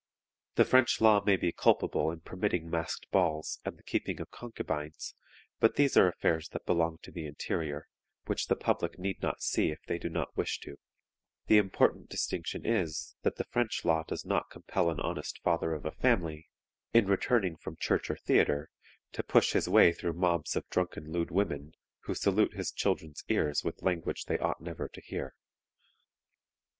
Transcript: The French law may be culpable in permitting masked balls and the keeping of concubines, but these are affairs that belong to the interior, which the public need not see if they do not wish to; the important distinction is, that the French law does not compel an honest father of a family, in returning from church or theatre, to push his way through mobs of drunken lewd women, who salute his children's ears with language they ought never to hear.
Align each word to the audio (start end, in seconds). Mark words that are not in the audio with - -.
The 0.55 0.65
French 0.65 0.99
law 0.99 1.21
may 1.23 1.37
be 1.37 1.51
culpable 1.51 2.09
in 2.09 2.21
permitting 2.21 2.71
masked 2.71 3.07
balls 3.11 3.59
and 3.63 3.77
the 3.77 3.83
keeping 3.83 4.19
of 4.19 4.31
concubines, 4.31 5.13
but 5.59 5.75
these 5.75 5.95
are 5.95 6.07
affairs 6.09 6.49
that 6.53 6.65
belong 6.65 6.97
to 7.03 7.11
the 7.11 7.27
interior, 7.27 7.87
which 8.25 8.47
the 8.47 8.55
public 8.55 8.97
need 8.97 9.21
not 9.21 9.43
see 9.43 9.69
if 9.69 9.83
they 9.85 9.99
do 9.99 10.09
not 10.09 10.35
wish 10.35 10.59
to; 10.61 10.79
the 11.45 11.57
important 11.59 12.09
distinction 12.09 12.65
is, 12.65 13.15
that 13.21 13.35
the 13.35 13.43
French 13.43 13.85
law 13.85 14.01
does 14.01 14.25
not 14.25 14.49
compel 14.49 14.89
an 14.89 14.99
honest 14.99 15.39
father 15.43 15.71
of 15.75 15.85
a 15.85 15.91
family, 15.91 16.49
in 16.93 17.05
returning 17.05 17.55
from 17.55 17.75
church 17.75 18.09
or 18.09 18.15
theatre, 18.17 18.71
to 19.11 19.21
push 19.21 19.53
his 19.53 19.69
way 19.69 19.93
through 19.93 20.13
mobs 20.13 20.55
of 20.55 20.67
drunken 20.71 21.11
lewd 21.11 21.29
women, 21.29 21.73
who 22.05 22.15
salute 22.15 22.55
his 22.55 22.71
children's 22.71 23.23
ears 23.29 23.63
with 23.63 23.83
language 23.83 24.25
they 24.25 24.39
ought 24.39 24.61
never 24.61 24.87
to 24.89 25.01
hear. 25.01 25.35